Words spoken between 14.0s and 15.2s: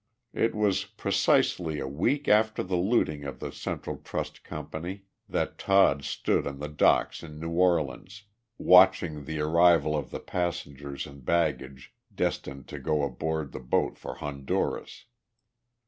Honduras.